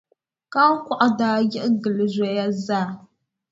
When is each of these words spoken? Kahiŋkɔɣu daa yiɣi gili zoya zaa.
Kahiŋkɔɣu 0.51 1.07
daa 1.19 1.37
yiɣi 1.49 1.69
gili 1.81 2.05
zoya 2.15 2.45
zaa. 2.65 2.89